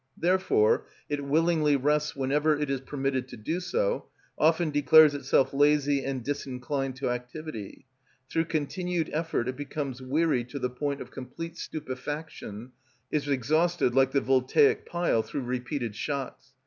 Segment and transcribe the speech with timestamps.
[0.17, 6.03] Therefore it willingly rests whenever it is permitted to do so, often declares itself lazy
[6.03, 7.85] and disinclined to activity;
[8.27, 12.71] through continued effort it becomes weary to the point of complete stupefaction,
[13.11, 16.53] is exhausted, like the voltaic pile, through repeated shocks.